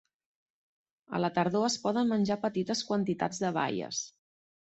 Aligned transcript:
A 1.17 1.19
la 1.23 1.29
tardor 1.35 1.65
es 1.67 1.75
poden 1.83 2.09
menjar 2.13 2.39
petites 2.47 2.83
quantitats 2.87 3.43
de 3.47 3.55
baies. 3.59 4.01